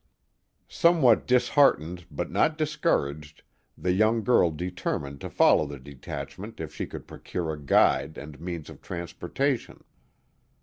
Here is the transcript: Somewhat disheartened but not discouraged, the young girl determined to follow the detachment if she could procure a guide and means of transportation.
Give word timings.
Somewhat 0.67 1.27
disheartened 1.27 2.07
but 2.09 2.31
not 2.31 2.57
discouraged, 2.57 3.43
the 3.77 3.91
young 3.91 4.23
girl 4.23 4.49
determined 4.49 5.21
to 5.21 5.29
follow 5.29 5.67
the 5.67 5.77
detachment 5.77 6.59
if 6.59 6.73
she 6.73 6.87
could 6.87 7.05
procure 7.07 7.51
a 7.53 7.61
guide 7.61 8.17
and 8.17 8.41
means 8.41 8.67
of 8.71 8.81
transportation. 8.81 9.83